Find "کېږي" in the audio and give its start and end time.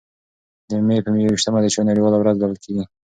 2.63-2.83